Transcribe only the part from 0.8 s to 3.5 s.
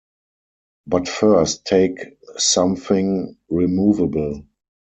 But first take something